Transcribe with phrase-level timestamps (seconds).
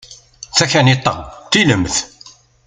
[0.57, 1.15] Takaniṭ-a
[1.47, 1.95] d tilemt.